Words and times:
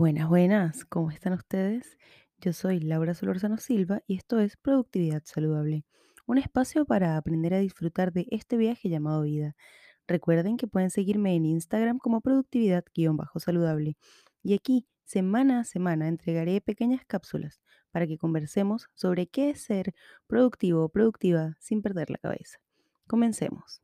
Buenas, 0.00 0.30
buenas, 0.30 0.86
¿cómo 0.86 1.10
están 1.10 1.34
ustedes? 1.34 1.98
Yo 2.38 2.54
soy 2.54 2.80
Laura 2.80 3.12
Solorzano 3.12 3.58
Silva 3.58 4.00
y 4.06 4.16
esto 4.16 4.40
es 4.40 4.56
Productividad 4.56 5.20
Saludable, 5.26 5.84
un 6.26 6.38
espacio 6.38 6.86
para 6.86 7.18
aprender 7.18 7.52
a 7.52 7.58
disfrutar 7.58 8.10
de 8.10 8.26
este 8.30 8.56
viaje 8.56 8.88
llamado 8.88 9.20
vida. 9.24 9.56
Recuerden 10.08 10.56
que 10.56 10.66
pueden 10.66 10.88
seguirme 10.88 11.34
en 11.34 11.44
Instagram 11.44 11.98
como 11.98 12.22
productividad-saludable 12.22 13.98
y 14.42 14.54
aquí, 14.54 14.86
semana 15.04 15.60
a 15.60 15.64
semana, 15.64 16.08
entregaré 16.08 16.62
pequeñas 16.62 17.04
cápsulas 17.06 17.60
para 17.90 18.06
que 18.06 18.16
conversemos 18.16 18.88
sobre 18.94 19.26
qué 19.26 19.50
es 19.50 19.60
ser 19.60 19.92
productivo 20.26 20.82
o 20.82 20.88
productiva 20.88 21.58
sin 21.60 21.82
perder 21.82 22.08
la 22.08 22.16
cabeza. 22.16 22.58
Comencemos. 23.06 23.82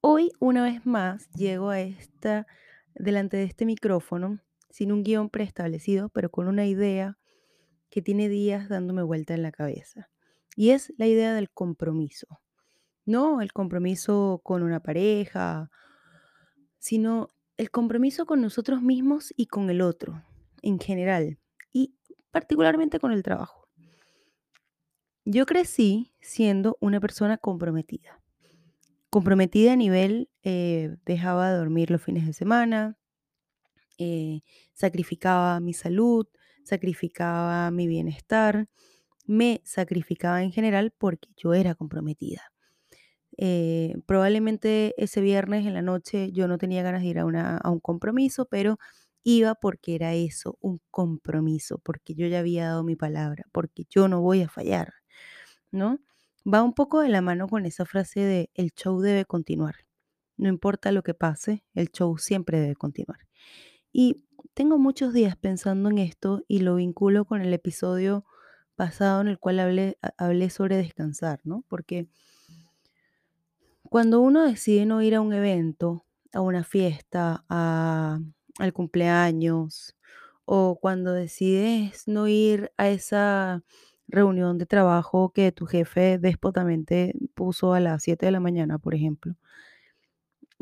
Hoy, 0.00 0.30
una 0.38 0.62
vez 0.62 0.86
más, 0.86 1.28
llego 1.32 1.70
a 1.70 1.80
esta 1.80 2.46
delante 2.94 3.36
de 3.36 3.44
este 3.44 3.66
micrófono 3.66 4.40
sin 4.70 4.92
un 4.92 5.02
guion 5.02 5.28
preestablecido, 5.28 6.08
pero 6.08 6.30
con 6.30 6.48
una 6.48 6.66
idea 6.66 7.18
que 7.90 8.02
tiene 8.02 8.28
días 8.28 8.68
dándome 8.68 9.02
vuelta 9.02 9.34
en 9.34 9.42
la 9.42 9.52
cabeza. 9.52 10.10
Y 10.56 10.70
es 10.70 10.92
la 10.96 11.06
idea 11.06 11.34
del 11.34 11.50
compromiso. 11.50 12.40
No 13.04 13.42
el 13.42 13.52
compromiso 13.52 14.40
con 14.44 14.62
una 14.62 14.80
pareja, 14.80 15.70
sino 16.78 17.30
el 17.56 17.70
compromiso 17.70 18.26
con 18.26 18.40
nosotros 18.40 18.82
mismos 18.82 19.32
y 19.36 19.46
con 19.46 19.68
el 19.70 19.82
otro, 19.82 20.24
en 20.62 20.78
general, 20.78 21.38
y 21.72 21.94
particularmente 22.30 22.98
con 22.98 23.12
el 23.12 23.22
trabajo. 23.22 23.68
Yo 25.24 25.46
crecí 25.46 26.12
siendo 26.20 26.76
una 26.80 26.98
persona 26.98 27.36
comprometida. 27.36 28.21
Comprometida 29.14 29.74
a 29.74 29.76
nivel, 29.76 30.28
eh, 30.42 30.96
dejaba 31.06 31.52
de 31.52 31.58
dormir 31.58 31.88
los 31.92 32.02
fines 32.02 32.26
de 32.26 32.32
semana, 32.32 32.96
eh, 33.98 34.40
sacrificaba 34.74 35.60
mi 35.60 35.74
salud, 35.74 36.26
sacrificaba 36.64 37.70
mi 37.70 37.86
bienestar, 37.86 38.68
me 39.26 39.62
sacrificaba 39.64 40.42
en 40.42 40.52
general 40.52 40.92
porque 40.98 41.30
yo 41.36 41.54
era 41.54 41.74
comprometida. 41.74 42.42
Eh, 43.38 43.94
probablemente 44.06 44.94
ese 45.02 45.20
viernes 45.22 45.66
en 45.66 45.74
la 45.74 45.82
noche 45.82 46.32
yo 46.32 46.48
no 46.48 46.58
tenía 46.58 46.82
ganas 46.82 47.02
de 47.02 47.08
ir 47.08 47.18
a, 47.18 47.26
una- 47.26 47.58
a 47.58 47.70
un 47.70 47.80
compromiso, 47.80 48.46
pero 48.46 48.78
iba 49.24 49.54
porque 49.56 49.94
era 49.96 50.14
eso, 50.14 50.58
un 50.60 50.80
compromiso, 50.90 51.78
porque 51.80 52.14
yo 52.14 52.26
ya 52.28 52.40
había 52.40 52.66
dado 52.68 52.84
mi 52.84 52.96
palabra, 52.96 53.44
porque 53.52 53.84
yo 53.90 54.08
no 54.08 54.20
voy 54.22 54.42
a 54.42 54.48
fallar, 54.50 54.94
¿no? 55.72 55.98
Va 56.46 56.62
un 56.62 56.72
poco 56.74 57.00
de 57.00 57.08
la 57.08 57.20
mano 57.20 57.48
con 57.48 57.66
esa 57.66 57.84
frase 57.84 58.20
de 58.20 58.50
el 58.54 58.72
show 58.72 59.00
debe 59.00 59.24
continuar. 59.24 59.76
No 60.36 60.48
importa 60.48 60.92
lo 60.92 61.02
que 61.02 61.14
pase, 61.14 61.64
el 61.74 61.90
show 61.90 62.18
siempre 62.18 62.60
debe 62.60 62.74
continuar. 62.74 63.20
Y 63.92 64.24
tengo 64.54 64.78
muchos 64.78 65.12
días 65.14 65.36
pensando 65.36 65.90
en 65.90 65.98
esto 65.98 66.44
y 66.48 66.60
lo 66.60 66.76
vinculo 66.76 67.24
con 67.26 67.42
el 67.42 67.52
episodio 67.54 68.24
pasado 68.76 69.20
en 69.22 69.28
el 69.28 69.38
cual 69.38 69.60
hablé, 69.60 69.98
ha- 70.02 70.14
hablé 70.18 70.50
sobre 70.50 70.76
descansar, 70.76 71.40
¿no? 71.44 71.64
Porque 71.68 72.08
cuando 73.88 74.20
uno 74.20 74.44
decide 74.44 74.86
no 74.86 75.02
ir 75.02 75.14
a 75.14 75.20
un 75.20 75.32
evento, 75.32 76.06
a 76.32 76.40
una 76.40 76.64
fiesta, 76.64 77.44
a- 77.48 78.18
al 78.58 78.72
cumpleaños, 78.72 79.96
o 80.44 80.78
cuando 80.80 81.12
decides 81.12 82.08
no 82.08 82.28
ir 82.28 82.72
a 82.76 82.88
esa 82.88 83.62
reunión 84.12 84.58
de 84.58 84.66
trabajo 84.66 85.32
que 85.32 85.52
tu 85.52 85.66
jefe 85.66 86.18
déspotamente 86.18 87.14
puso 87.34 87.74
a 87.74 87.80
las 87.80 88.02
7 88.04 88.26
de 88.26 88.32
la 88.32 88.40
mañana, 88.40 88.78
por 88.78 88.94
ejemplo, 88.94 89.36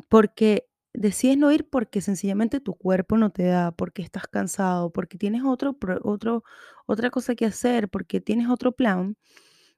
porque 0.09 0.67
decides 0.93 1.39
no 1.39 1.53
ir 1.53 1.69
porque 1.69 2.01
sencillamente 2.01 2.61
tu 2.61 2.75
cuerpo 2.75 3.17
no 3.17 3.31
te 3.31 3.45
da, 3.45 3.73
porque 3.73 4.03
estás 4.03 4.27
cansado, 4.29 4.91
porque 4.91 5.19
tienes 5.19 5.43
otro, 5.45 5.77
otro, 6.03 6.43
otra 6.87 7.11
cosa 7.11 7.35
que 7.35 7.47
hacer, 7.47 7.89
porque 7.89 8.21
tienes 8.21 8.49
otro 8.49 8.73
plan. 8.73 9.17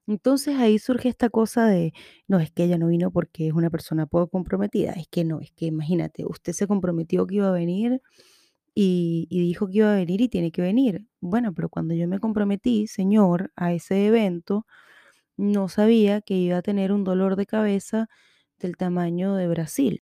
Entonces 0.09 0.59
ahí 0.59 0.79
surge 0.79 1.09
esta 1.11 1.31
cosa 1.31 1.67
de, 1.67 1.93
no, 2.29 2.41
es 2.41 2.51
que 2.53 2.65
ella 2.65 2.79
no 2.79 2.89
vino 2.89 3.11
porque 3.13 3.49
es 3.49 3.55
una 3.55 3.71
persona 3.71 4.07
poco 4.07 4.29
comprometida. 4.31 4.93
Es 4.95 5.09
que 5.09 5.25
no, 5.25 5.41
es 5.41 5.53
que 5.53 5.67
imagínate, 5.67 6.25
usted 6.27 6.53
se 6.55 6.67
comprometió 6.69 7.27
que 7.27 7.37
iba 7.37 7.49
a 7.49 7.53
venir 7.53 8.03
y, 8.75 9.27
dijo 9.31 9.69
que 9.69 9.79
iba 9.79 9.93
a 9.93 9.97
venir 9.97 10.21
y 10.21 10.29
tiene 10.29 10.51
que 10.53 10.63
venir. 10.63 11.07
Bueno, 11.21 11.53
pero 11.55 11.69
cuando 11.69 11.95
yo 11.95 12.09
me 12.09 12.21
comprometí, 12.21 12.87
señor, 12.87 13.53
a 13.57 13.73
ese 13.73 14.07
evento, 14.07 14.67
no 15.37 15.69
sabía 15.69 16.21
que 16.23 16.35
iba 16.35 16.59
a 16.59 16.63
tener 16.63 16.93
un 16.93 17.05
dolor 17.05 17.37
de 17.37 17.47
cabeza 17.47 18.09
del 18.59 18.77
tamaño 18.77 19.35
de 19.35 19.49
Brasil. 19.49 20.01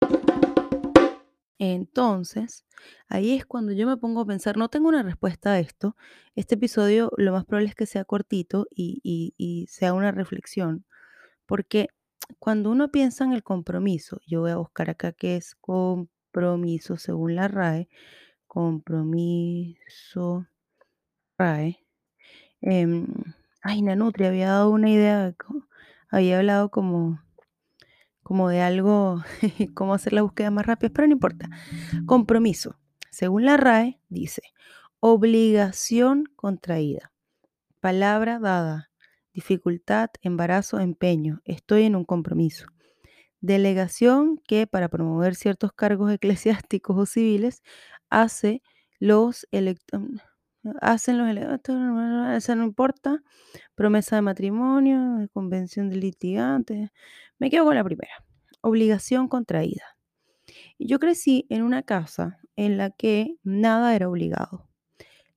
Entonces, 1.57 2.65
ahí 3.09 3.33
es 3.35 3.45
cuando 3.45 3.73
yo 3.73 3.85
me 3.85 3.97
pongo 3.97 4.21
a 4.21 4.25
pensar, 4.25 4.57
no 4.57 4.69
tengo 4.69 4.87
una 4.87 5.03
respuesta 5.03 5.53
a 5.53 5.59
esto. 5.59 5.95
Este 6.35 6.55
episodio 6.55 7.11
lo 7.17 7.33
más 7.33 7.45
probable 7.45 7.69
es 7.69 7.75
que 7.75 7.85
sea 7.85 8.05
cortito 8.05 8.65
y, 8.69 9.01
y- 9.03 9.33
y 9.37 9.67
sea 9.67 9.93
una 9.93 10.11
reflexión, 10.11 10.85
porque 11.45 11.89
cuando 12.39 12.71
uno 12.71 12.91
piensa 12.91 13.25
en 13.25 13.33
el 13.33 13.43
compromiso, 13.43 14.21
yo 14.27 14.41
voy 14.41 14.51
a 14.51 14.57
buscar 14.57 14.89
acá 14.89 15.11
qué 15.13 15.35
es 15.37 15.55
compromiso 15.55 16.97
según 16.97 17.35
la 17.35 17.47
RAE, 17.47 17.89
compromiso 18.59 20.45
RAE. 21.37 21.79
em, 22.59 23.07
ay, 23.61 23.81
Nanutria 23.81 24.27
había 24.27 24.49
dado 24.49 24.69
una 24.71 24.89
idea, 24.89 25.33
había 26.09 26.39
hablado 26.39 26.69
como, 26.69 27.21
como 28.21 28.49
de 28.49 28.59
algo, 28.61 29.23
cómo 29.75 29.93
hacer 29.93 30.11
la 30.11 30.23
búsqueda 30.23 30.51
más 30.51 30.65
rápida, 30.65 30.89
pero 30.93 31.07
no 31.07 31.13
importa. 31.13 31.49
Compromiso. 32.05 32.75
Según 33.11 33.45
la 33.45 33.55
RAE, 33.55 34.01
dice, 34.09 34.41
obligación 34.99 36.25
contraída, 36.35 37.13
palabra 37.79 38.39
dada, 38.39 38.91
dificultad, 39.33 40.09
embarazo, 40.21 40.81
empeño, 40.81 41.39
estoy 41.45 41.83
en 41.83 41.95
un 41.95 42.03
compromiso. 42.03 42.67
Delegación 43.39 44.37
que 44.45 44.67
para 44.67 44.89
promover 44.89 45.35
ciertos 45.35 45.71
cargos 45.71 46.11
eclesiásticos 46.13 46.97
o 46.97 47.05
civiles 47.05 47.63
hace 48.09 48.61
los 48.99 49.47
electos 49.51 50.01
hacen 50.81 51.17
los 51.17 51.29
electos, 51.29 51.75
eso 52.35 52.55
no 52.55 52.63
importa, 52.63 53.23
promesa 53.75 54.17
de 54.17 54.21
matrimonio, 54.21 55.27
convención 55.33 55.89
de 55.89 55.97
litigantes, 55.97 56.91
me 57.37 57.49
quedo 57.49 57.65
con 57.65 57.75
la 57.75 57.83
primera, 57.83 58.25
obligación 58.61 59.27
contraída. 59.27 59.83
Yo 60.79 60.99
crecí 60.99 61.45
en 61.49 61.63
una 61.63 61.83
casa 61.83 62.39
en 62.55 62.77
la 62.77 62.89
que 62.91 63.35
nada 63.43 63.95
era 63.95 64.09
obligado, 64.09 64.67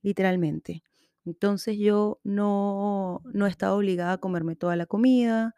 literalmente. 0.01 0.83
Entonces 1.25 1.77
yo 1.77 2.19
no, 2.23 3.21
no 3.33 3.47
estaba 3.47 3.75
obligada 3.75 4.13
a 4.13 4.17
comerme 4.19 4.55
toda 4.55 4.75
la 4.75 4.85
comida, 4.85 5.55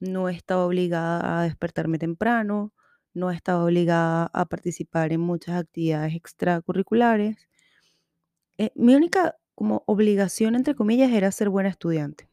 no 0.00 0.28
estaba 0.28 0.66
obligada 0.66 1.40
a 1.40 1.44
despertarme 1.44 1.98
temprano, 1.98 2.72
no 3.14 3.30
estaba 3.30 3.64
obligada 3.64 4.30
a 4.32 4.46
participar 4.46 5.12
en 5.12 5.20
muchas 5.20 5.56
actividades 5.56 6.14
extracurriculares. 6.14 7.48
Eh, 8.58 8.70
mi 8.74 8.94
única 8.94 9.36
como 9.54 9.84
obligación, 9.86 10.54
entre 10.54 10.74
comillas, 10.74 11.12
era 11.12 11.30
ser 11.30 11.48
buena 11.48 11.68
estudiante 11.68 12.28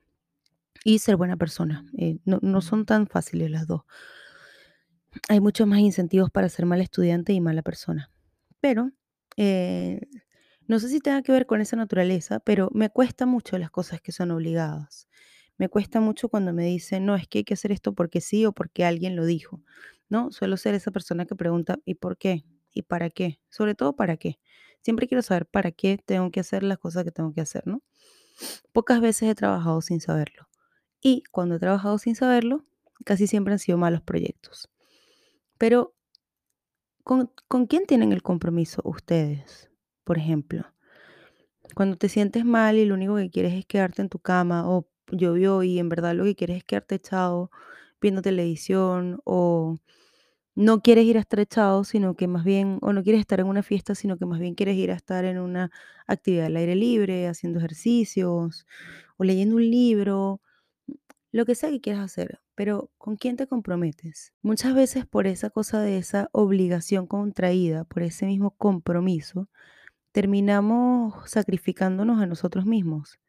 y 0.84 1.00
ser 1.00 1.16
buena 1.16 1.38
persona. 1.38 1.86
Eh, 1.98 2.18
no, 2.26 2.40
no 2.42 2.62
son 2.62 2.86
tan 2.86 3.08
fáciles 3.08 3.52
las 3.52 3.68
dos. 3.68 3.84
Hay 5.28 5.40
muchos 5.40 5.68
más 5.68 5.80
incentivos 5.80 6.32
para 6.32 6.50
ser 6.50 6.66
mal 6.66 6.82
estudiante 6.82 7.34
y 7.34 7.42
mala 7.42 7.62
persona. 7.62 8.10
Pero, 8.62 8.92
eh, 9.38 10.02
no 10.68 10.80
sé 10.80 10.88
si 10.88 11.00
tenga 11.00 11.22
que 11.22 11.32
ver 11.32 11.46
con 11.46 11.60
esa 11.60 11.76
naturaleza, 11.76 12.40
pero 12.40 12.70
me 12.74 12.90
cuesta 12.90 13.26
mucho 13.26 13.58
las 13.58 13.72
cosas 13.72 14.02
que 14.02 14.12
son 14.12 14.32
obligadas. 14.32 15.10
Me 15.58 15.70
cuesta 15.70 16.00
mucho 16.00 16.30
cuando 16.30 16.54
me 16.54 16.64
dicen, 16.66 17.06
no, 17.06 17.16
es 17.16 17.28
que 17.28 17.40
hay 17.40 17.44
que 17.44 17.56
hacer 17.56 17.72
esto 17.72 17.94
porque 17.94 18.22
sí 18.22 18.46
o 18.46 18.54
porque 18.54 18.86
alguien 18.86 19.16
lo 19.16 19.26
dijo, 19.26 19.62
¿no? 20.12 20.32
Suelo 20.32 20.58
ser 20.58 20.76
esa 20.76 20.92
persona 20.92 21.26
que 21.26 21.36
pregunta, 21.36 21.80
¿y 21.86 21.96
por 21.96 22.18
qué? 22.18 22.46
¿Y 22.72 22.84
para 22.84 23.10
qué? 23.10 23.40
Sobre 23.50 23.76
todo, 23.76 23.96
¿para 23.96 24.18
qué? 24.18 24.40
Siempre 24.82 25.08
quiero 25.08 25.22
saber 25.24 25.48
para 25.48 25.72
qué 25.72 25.98
tengo 26.04 26.32
que 26.32 26.40
hacer 26.40 26.64
las 26.64 26.78
cosas 26.78 27.04
que 27.04 27.12
tengo 27.12 27.34
que 27.34 27.42
hacer, 27.42 27.66
¿no? 27.68 27.82
Pocas 28.74 29.02
veces 29.02 29.30
he 29.30 29.36
trabajado 29.36 29.82
sin 29.82 30.02
saberlo. 30.02 30.48
Y 31.02 31.24
cuando 31.32 31.56
he 31.56 31.60
trabajado 31.60 31.98
sin 31.98 32.16
saberlo, 32.16 32.66
casi 33.06 33.28
siempre 33.28 33.54
han 33.54 33.60
sido 33.60 33.78
malos 33.78 34.02
proyectos. 34.02 34.70
Pero 35.58 35.96
¿Con, 37.04 37.32
con 37.48 37.66
quién 37.66 37.86
tienen 37.86 38.12
el 38.12 38.22
compromiso 38.22 38.82
ustedes? 38.86 39.70
Por 40.04 40.18
ejemplo, 40.18 40.66
cuando 41.76 41.98
te 41.98 42.10
sientes 42.10 42.46
mal 42.46 42.78
y 42.78 42.86
lo 42.86 42.96
único 42.96 43.16
que 43.16 43.30
quieres 43.32 43.54
es 43.54 43.66
quedarte 43.66 44.02
en 44.02 44.10
tu 44.10 44.20
cama 44.20 44.70
o 44.70 44.88
llovió 45.12 45.64
y 45.64 45.80
en 45.80 45.90
verdad 45.90 46.14
lo 46.16 46.24
que 46.24 46.36
quieres 46.36 46.58
es 46.58 46.64
quedarte 46.64 46.96
echado 46.96 47.52
viendo 48.02 48.22
televisión 48.22 49.20
o 49.26 49.78
no 50.56 50.82
quieres 50.82 51.06
ir 51.06 51.18
a 51.18 51.22
estar 51.22 51.40
echado, 51.40 51.84
sino 51.84 52.16
que 52.16 52.28
más 52.28 52.44
bien, 52.44 52.80
o 52.82 52.94
no 52.94 53.04
quieres 53.04 53.22
estar 53.22 53.40
en 53.40 53.48
una 53.48 53.64
fiesta, 53.64 53.96
sino 53.96 54.18
que 54.18 54.26
más 54.26 54.40
bien 54.40 54.56
quieres 54.56 54.76
ir 54.78 54.92
a 54.92 54.96
estar 54.96 55.26
en 55.26 55.40
una 55.40 55.72
actividad 56.08 56.48
al 56.48 56.58
aire 56.58 56.76
libre, 56.76 57.28
haciendo 57.28 57.60
ejercicios 57.60 58.66
o 59.18 59.24
leyendo 59.24 59.56
un 59.56 59.70
libro 59.70 60.42
lo 61.32 61.46
que 61.46 61.56
sea 61.56 61.70
que 61.70 61.82
quieras 61.82 62.04
hacer, 62.04 62.40
pero 62.56 62.92
¿con 62.98 63.16
quién 63.16 63.38
te 63.38 63.48
comprometes? 63.48 64.34
Muchas 64.42 64.74
veces 64.74 65.06
por 65.06 65.28
esa 65.28 65.50
cosa 65.50 65.80
de 65.82 65.98
esa 65.98 66.30
obligación 66.34 67.08
contraída, 67.08 67.86
por 67.86 68.04
ese 68.04 68.26
mismo 68.26 68.52
compromiso, 68.52 69.50
terminamos 70.12 71.30
sacrificándonos 71.30 72.22
a 72.22 72.28
nosotros 72.28 72.66
mismos, 72.66 73.20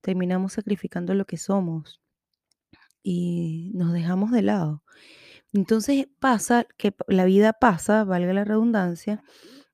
terminamos 0.00 0.54
sacrificando 0.54 1.14
lo 1.14 1.26
que 1.26 1.38
somos 1.38 2.00
y 3.02 3.72
nos 3.74 3.92
dejamos 3.92 4.30
de 4.32 4.42
lado. 4.42 4.82
Entonces 5.52 6.06
pasa 6.20 6.66
que 6.78 6.94
la 7.08 7.24
vida 7.24 7.52
pasa, 7.54 8.04
valga 8.04 8.32
la 8.32 8.44
redundancia, 8.44 9.22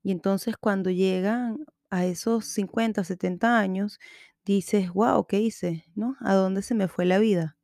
y 0.02 0.12
entonces 0.12 0.56
cuando 0.58 0.90
llegan 0.90 1.67
a 1.90 2.06
esos 2.06 2.46
50, 2.46 3.05
70 3.05 3.58
años, 3.58 3.99
dices, 4.44 4.90
wow, 4.93 5.26
¿qué 5.26 5.40
hice? 5.40 5.84
¿No? 5.94 6.17
¿A 6.20 6.34
dónde 6.34 6.62
se 6.62 6.75
me 6.75 6.88
fue 6.88 7.05
la 7.06 7.19
vida? 7.19 7.56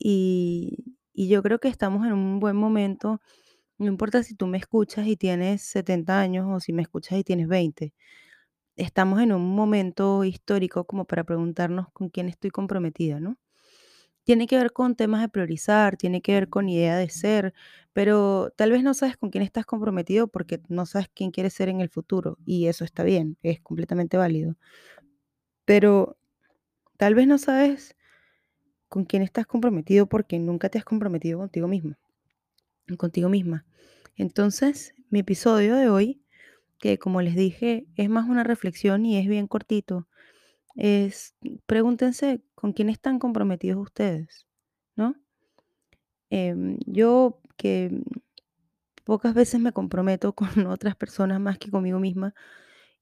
Y, 0.00 0.96
y 1.14 1.28
yo 1.28 1.42
creo 1.42 1.60
que 1.60 1.68
estamos 1.68 2.06
en 2.06 2.12
un 2.14 2.40
buen 2.40 2.56
momento, 2.56 3.20
no 3.78 3.86
importa 3.88 4.22
si 4.24 4.34
tú 4.36 4.46
me 4.48 4.58
escuchas 4.58 5.06
y 5.08 5.16
tienes 5.16 5.62
70 5.62 6.20
años 6.20 6.46
o 6.50 6.60
si 6.60 6.72
me 6.74 6.82
escuchas 6.82 7.18
y 7.18 7.24
tienes 7.24 7.48
20, 7.48 7.94
estamos 8.76 9.20
en 9.22 9.32
un 9.32 9.54
momento 9.56 10.24
histórico 10.24 10.86
como 10.86 11.06
para 11.06 11.24
preguntarnos 11.24 11.88
con 11.92 12.10
quién 12.10 12.28
estoy 12.28 12.50
comprometida, 12.50 13.20
¿no? 13.20 13.38
Tiene 14.28 14.46
que 14.46 14.58
ver 14.58 14.74
con 14.74 14.94
temas 14.94 15.22
de 15.22 15.30
priorizar, 15.30 15.96
tiene 15.96 16.20
que 16.20 16.34
ver 16.34 16.50
con 16.50 16.68
idea 16.68 16.98
de 16.98 17.08
ser, 17.08 17.54
pero 17.94 18.52
tal 18.56 18.70
vez 18.72 18.82
no 18.82 18.92
sabes 18.92 19.16
con 19.16 19.30
quién 19.30 19.42
estás 19.42 19.64
comprometido 19.64 20.28
porque 20.28 20.60
no 20.68 20.84
sabes 20.84 21.08
quién 21.14 21.30
quieres 21.30 21.54
ser 21.54 21.70
en 21.70 21.80
el 21.80 21.88
futuro 21.88 22.36
y 22.44 22.66
eso 22.66 22.84
está 22.84 23.04
bien, 23.04 23.38
es 23.42 23.58
completamente 23.60 24.18
válido. 24.18 24.54
Pero 25.64 26.16
tal 26.98 27.14
vez 27.14 27.26
no 27.26 27.38
sabes 27.38 27.96
con 28.88 29.04
quién 29.04 29.22
estás 29.22 29.46
comprometido 29.46 30.08
porque 30.08 30.38
nunca 30.38 30.68
te 30.68 30.78
has 30.78 30.84
comprometido 30.84 31.38
contigo 31.38 31.68
mismo, 31.68 31.96
contigo 32.98 33.28
misma. 33.28 33.66
Entonces, 34.16 34.94
mi 35.10 35.20
episodio 35.20 35.76
de 35.76 35.90
hoy, 35.90 36.22
que 36.78 36.98
como 36.98 37.22
les 37.22 37.36
dije, 37.36 37.86
es 37.96 38.10
más 38.10 38.28
una 38.28 38.44
reflexión 38.44 39.06
y 39.06 39.18
es 39.18 39.28
bien 39.28 39.46
cortito, 39.48 40.08
es 40.78 41.34
pregúntense 41.66 42.42
con 42.54 42.72
quién 42.72 42.88
están 42.88 43.18
comprometidos 43.18 43.82
ustedes, 43.82 44.46
¿no? 44.96 45.16
Em, 46.30 46.78
yo 46.86 47.40
que 47.56 47.90
pocas 49.04 49.34
veces 49.34 49.60
me 49.60 49.72
comprometo 49.72 50.34
con 50.34 50.48
otras 50.68 50.96
personas 50.96 51.40
más 51.40 51.58
que 51.58 51.70
conmigo 51.70 51.98
misma, 51.98 52.34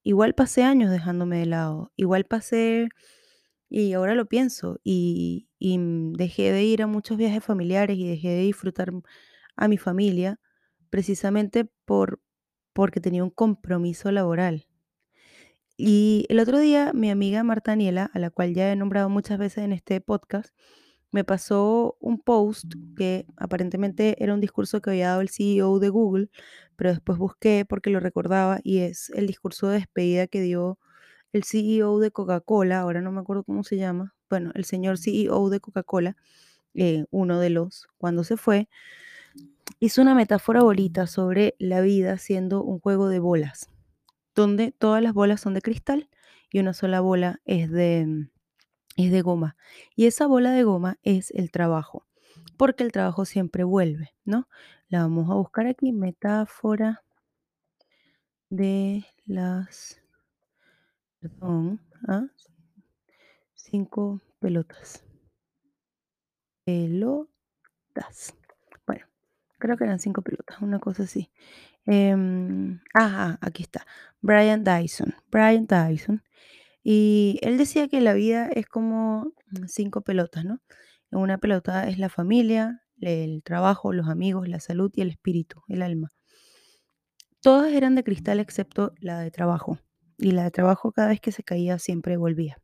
igual 0.02 0.34
pasé 0.34 0.62
años 0.64 0.90
dejándome 0.90 1.38
de 1.38 1.46
lado, 1.46 1.92
igual 1.96 2.24
pasé, 2.24 2.88
y 3.68 3.92
ahora 3.92 4.14
lo 4.14 4.26
pienso, 4.26 4.80
y, 4.84 5.48
y 5.58 5.78
dejé 6.14 6.52
de 6.52 6.64
ir 6.64 6.82
a 6.82 6.86
muchos 6.86 7.18
viajes 7.18 7.44
familiares 7.44 7.98
y 7.98 8.08
dejé 8.08 8.28
de 8.30 8.42
disfrutar 8.42 8.92
a 9.56 9.68
mi 9.68 9.78
familia 9.78 10.40
precisamente 10.90 11.66
por, 11.84 12.22
porque 12.72 13.00
tenía 13.00 13.24
un 13.24 13.30
compromiso 13.30 14.12
laboral. 14.12 14.66
Y 15.78 16.24
el 16.30 16.40
otro 16.40 16.58
día 16.58 16.92
mi 16.94 17.10
amiga 17.10 17.44
Marta 17.44 17.72
Aniela, 17.72 18.10
a 18.14 18.18
la 18.18 18.30
cual 18.30 18.54
ya 18.54 18.72
he 18.72 18.76
nombrado 18.76 19.10
muchas 19.10 19.38
veces 19.38 19.64
en 19.64 19.72
este 19.72 20.00
podcast, 20.00 20.54
me 21.12 21.24
pasó 21.24 21.96
un 22.00 22.18
post 22.20 22.74
que 22.96 23.26
aparentemente 23.36 24.22
era 24.22 24.34
un 24.34 24.40
discurso 24.40 24.80
que 24.80 24.90
había 24.90 25.08
dado 25.08 25.20
el 25.20 25.28
CEO 25.28 25.78
de 25.78 25.90
Google, 25.90 26.30
pero 26.76 26.90
después 26.90 27.18
busqué 27.18 27.66
porque 27.68 27.90
lo 27.90 28.00
recordaba 28.00 28.60
y 28.62 28.78
es 28.78 29.10
el 29.10 29.26
discurso 29.26 29.68
de 29.68 29.78
despedida 29.78 30.26
que 30.26 30.40
dio 30.40 30.78
el 31.32 31.44
CEO 31.44 31.98
de 32.00 32.10
Coca-Cola, 32.10 32.80
ahora 32.80 33.02
no 33.02 33.12
me 33.12 33.20
acuerdo 33.20 33.44
cómo 33.44 33.62
se 33.62 33.76
llama, 33.76 34.14
bueno, 34.30 34.52
el 34.54 34.64
señor 34.64 34.98
CEO 34.98 35.50
de 35.50 35.60
Coca-Cola, 35.60 36.16
eh, 36.74 37.04
uno 37.10 37.38
de 37.38 37.50
los, 37.50 37.88
cuando 37.98 38.24
se 38.24 38.36
fue, 38.38 38.68
hizo 39.80 40.00
una 40.02 40.14
metáfora 40.14 40.62
bonita 40.62 41.06
sobre 41.06 41.54
la 41.58 41.80
vida 41.82 42.18
siendo 42.18 42.62
un 42.62 42.80
juego 42.80 43.08
de 43.08 43.18
bolas, 43.18 43.68
donde 44.36 44.70
todas 44.70 45.02
las 45.02 45.14
bolas 45.14 45.40
son 45.40 45.54
de 45.54 45.62
cristal 45.62 46.08
y 46.50 46.60
una 46.60 46.74
sola 46.74 47.00
bola 47.00 47.40
es 47.44 47.70
de, 47.70 48.28
es 48.96 49.10
de 49.10 49.22
goma. 49.22 49.56
Y 49.96 50.06
esa 50.06 50.28
bola 50.28 50.52
de 50.52 50.62
goma 50.62 50.98
es 51.02 51.32
el 51.32 51.50
trabajo, 51.50 52.06
porque 52.56 52.84
el 52.84 52.92
trabajo 52.92 53.24
siempre 53.24 53.64
vuelve, 53.64 54.14
¿no? 54.24 54.48
La 54.88 55.00
vamos 55.00 55.28
a 55.30 55.34
buscar 55.34 55.66
aquí, 55.66 55.92
metáfora 55.92 57.02
de 58.50 59.04
las, 59.24 60.00
perdón, 61.18 61.80
ah, 62.06 62.26
cinco 63.54 64.20
pelotas. 64.38 65.02
Pelotas. 66.64 68.34
Bueno, 68.86 69.06
creo 69.58 69.76
que 69.76 69.84
eran 69.84 69.98
cinco 69.98 70.22
pelotas, 70.22 70.60
una 70.60 70.78
cosa 70.78 71.04
así. 71.04 71.30
Em, 71.86 72.80
ajá, 72.94 73.38
aquí 73.40 73.62
está. 73.62 73.86
Brian 74.20 74.64
Dyson. 74.64 75.14
Brian 75.30 75.66
Dyson. 75.66 76.22
Y 76.82 77.38
él 77.42 77.58
decía 77.58 77.88
que 77.88 78.00
la 78.00 78.14
vida 78.14 78.48
es 78.48 78.66
como 78.66 79.32
mm, 79.50 79.66
cinco 79.68 80.02
pelotas, 80.02 80.44
¿no? 80.44 80.60
Una 81.12 81.38
pelota 81.38 81.88
es 81.88 81.98
la 81.98 82.08
familia, 82.08 82.82
el 83.00 83.42
trabajo, 83.42 83.92
los 83.92 84.08
amigos, 84.08 84.48
la 84.48 84.60
salud 84.60 84.90
y 84.94 85.02
el 85.02 85.10
espíritu, 85.10 85.62
el 85.68 85.82
alma. 85.82 86.12
Todas 87.40 87.72
eran 87.72 87.94
de 87.94 88.04
cristal 88.04 88.40
excepto 88.40 88.92
la 89.00 89.20
de 89.20 89.30
trabajo. 89.30 89.78
Y 90.18 90.32
la 90.32 90.44
de 90.44 90.50
trabajo 90.50 90.92
cada 90.92 91.08
vez 91.08 91.20
que 91.20 91.32
se 91.32 91.44
caía 91.44 91.78
siempre 91.78 92.16
volvía. 92.16 92.58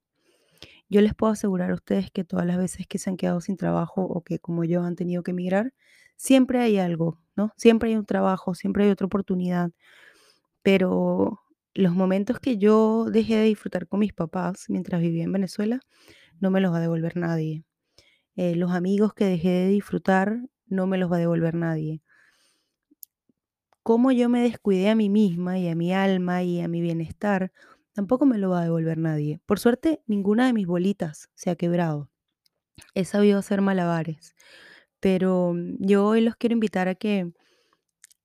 Yo 0.88 1.00
les 1.00 1.14
puedo 1.14 1.32
asegurar 1.32 1.70
a 1.70 1.74
ustedes 1.74 2.10
que 2.10 2.24
todas 2.24 2.46
las 2.46 2.58
veces 2.58 2.86
que 2.86 2.98
se 2.98 3.08
han 3.08 3.16
quedado 3.16 3.40
sin 3.40 3.56
trabajo 3.56 4.02
o 4.02 4.22
que 4.22 4.38
como 4.38 4.64
yo 4.64 4.82
han 4.82 4.96
tenido 4.96 5.22
que 5.22 5.30
emigrar, 5.30 5.72
siempre 6.16 6.60
hay 6.60 6.78
algo, 6.78 7.21
Siempre 7.56 7.90
hay 7.90 7.96
un 7.96 8.06
trabajo, 8.06 8.54
siempre 8.54 8.84
hay 8.84 8.90
otra 8.90 9.06
oportunidad. 9.06 9.70
Pero 10.62 11.40
los 11.74 11.94
momentos 11.94 12.38
que 12.40 12.58
yo 12.58 13.06
dejé 13.10 13.36
de 13.36 13.44
disfrutar 13.44 13.86
con 13.88 14.00
mis 14.00 14.12
papás 14.12 14.66
mientras 14.68 15.00
vivía 15.00 15.24
en 15.24 15.32
Venezuela, 15.32 15.80
no 16.40 16.50
me 16.50 16.60
los 16.60 16.72
va 16.72 16.78
a 16.78 16.80
devolver 16.80 17.16
nadie. 17.16 17.64
Eh, 18.36 18.56
los 18.56 18.72
amigos 18.72 19.14
que 19.14 19.24
dejé 19.24 19.50
de 19.50 19.68
disfrutar, 19.68 20.38
no 20.66 20.86
me 20.86 20.98
los 20.98 21.10
va 21.10 21.16
a 21.16 21.20
devolver 21.20 21.54
nadie. 21.54 22.02
Cómo 23.82 24.12
yo 24.12 24.28
me 24.28 24.42
descuidé 24.42 24.90
a 24.90 24.94
mí 24.94 25.08
misma 25.08 25.58
y 25.58 25.68
a 25.68 25.74
mi 25.74 25.92
alma 25.92 26.42
y 26.42 26.60
a 26.60 26.68
mi 26.68 26.80
bienestar, 26.80 27.52
tampoco 27.92 28.26
me 28.26 28.38
lo 28.38 28.50
va 28.50 28.60
a 28.60 28.64
devolver 28.64 28.98
nadie. 28.98 29.40
Por 29.44 29.58
suerte, 29.58 30.02
ninguna 30.06 30.46
de 30.46 30.52
mis 30.52 30.66
bolitas 30.66 31.30
se 31.34 31.50
ha 31.50 31.56
quebrado. 31.56 32.08
He 32.94 33.04
sabido 33.04 33.38
hacer 33.38 33.60
malabares, 33.60 34.34
pero 35.02 35.52
mm, 35.54 35.76
yo 35.80 36.06
hoy 36.06 36.22
los 36.22 36.36
quiero 36.36 36.54
invitar 36.54 36.88
a 36.88 36.94
que 36.94 37.32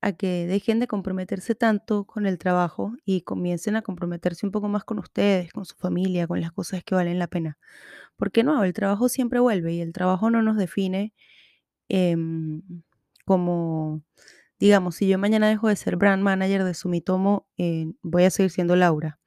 a 0.02 0.14
que 0.14 0.48
dejen 0.48 0.80
de 0.80 0.88
comprometerse 0.88 1.56
tanto 1.56 2.06
con 2.06 2.28
el 2.28 2.38
trabajo 2.38 2.94
y 3.06 3.22
comiencen 3.22 3.76
a 3.76 3.82
comprometerse 3.82 4.46
un 4.46 4.52
poco 4.52 4.70
más 4.70 4.84
con 4.86 5.00
ustedes, 5.00 5.52
con 5.54 5.66
su 5.66 5.76
familia, 5.76 6.28
con 6.28 6.40
las 6.42 6.52
cosas 6.52 6.84
que 6.84 6.96
valen 6.96 7.20
la 7.20 7.28
pena. 7.28 7.58
Porque 8.18 8.44
no, 8.44 8.64
el 8.64 8.74
trabajo 8.74 9.10
siempre 9.10 9.40
vuelve 9.40 9.74
y 9.74 9.82
el 9.82 9.94
trabajo 9.94 10.32
no 10.32 10.44
nos 10.44 10.58
define 10.58 11.14
em, 11.90 12.62
como, 13.26 14.04
digamos, 14.60 14.96
si 14.98 15.08
yo 15.10 15.20
mañana 15.20 15.50
dejo 15.50 15.70
de 15.70 15.78
ser 15.78 15.98
brand 15.98 16.24
manager 16.24 16.64
de 16.66 16.74
Sumitomo, 16.76 17.48
eh, 17.58 17.88
voy 18.04 18.26
a 18.26 18.32
seguir 18.32 18.52
siendo 18.52 18.76
Laura. 18.76 19.20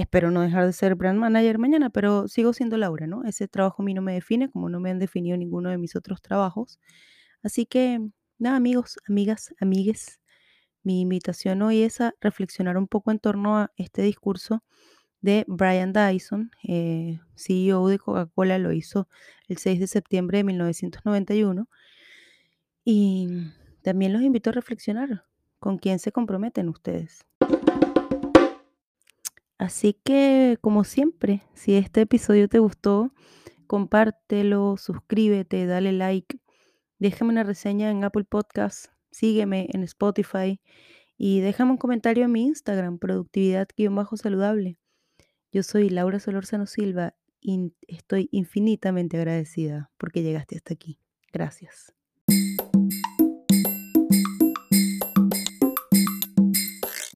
Espero 0.00 0.30
no 0.30 0.40
dejar 0.40 0.64
de 0.64 0.72
ser 0.72 0.94
brand 0.94 1.18
manager 1.18 1.58
mañana, 1.58 1.90
pero 1.90 2.26
sigo 2.26 2.54
siendo 2.54 2.78
Laura, 2.78 3.06
¿no? 3.06 3.22
Ese 3.24 3.48
trabajo 3.48 3.82
a 3.82 3.84
mí 3.84 3.92
no 3.92 4.00
me 4.00 4.14
define, 4.14 4.50
como 4.50 4.70
no 4.70 4.80
me 4.80 4.90
han 4.90 4.98
definido 4.98 5.36
ninguno 5.36 5.68
de 5.68 5.76
mis 5.76 5.94
otros 5.94 6.22
trabajos. 6.22 6.80
Así 7.42 7.66
que, 7.66 8.00
nada, 8.38 8.56
amigos, 8.56 8.96
amigas, 9.06 9.54
amigues, 9.60 10.18
mi 10.82 11.02
invitación 11.02 11.60
hoy 11.60 11.82
es 11.82 12.00
a 12.00 12.14
reflexionar 12.22 12.78
un 12.78 12.88
poco 12.88 13.10
en 13.10 13.18
torno 13.18 13.58
a 13.58 13.72
este 13.76 14.00
discurso 14.00 14.64
de 15.20 15.44
Brian 15.46 15.92
Dyson, 15.92 16.50
eh, 16.66 17.20
CEO 17.36 17.86
de 17.88 17.98
Coca-Cola, 17.98 18.58
lo 18.58 18.72
hizo 18.72 19.06
el 19.48 19.58
6 19.58 19.80
de 19.80 19.86
septiembre 19.86 20.38
de 20.38 20.44
1991. 20.44 21.68
Y 22.84 23.28
también 23.82 24.14
los 24.14 24.22
invito 24.22 24.48
a 24.48 24.54
reflexionar 24.54 25.26
con 25.58 25.76
quién 25.76 25.98
se 25.98 26.10
comprometen 26.10 26.70
ustedes. 26.70 27.26
Así 29.60 29.92
que, 29.92 30.56
como 30.62 30.84
siempre, 30.84 31.42
si 31.52 31.74
este 31.74 32.00
episodio 32.00 32.48
te 32.48 32.60
gustó, 32.60 33.12
compártelo, 33.66 34.78
suscríbete, 34.78 35.66
dale 35.66 35.92
like, 35.92 36.40
déjame 36.98 37.32
una 37.32 37.42
reseña 37.42 37.90
en 37.90 38.02
Apple 38.02 38.24
Podcasts, 38.24 38.90
sígueme 39.10 39.68
en 39.74 39.82
Spotify 39.82 40.62
y 41.18 41.40
déjame 41.40 41.72
un 41.72 41.76
comentario 41.76 42.24
en 42.24 42.32
mi 42.32 42.44
Instagram, 42.44 42.98
productividad-saludable. 42.98 44.78
Yo 45.52 45.62
soy 45.62 45.90
Laura 45.90 46.20
Solórzano 46.20 46.64
Silva 46.64 47.14
y 47.38 47.74
estoy 47.86 48.30
infinitamente 48.32 49.18
agradecida 49.18 49.90
porque 49.98 50.22
llegaste 50.22 50.56
hasta 50.56 50.72
aquí. 50.72 50.98
Gracias. 51.34 51.92